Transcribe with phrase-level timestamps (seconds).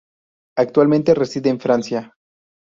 [0.55, 2.15] Actualmente reside en Francia.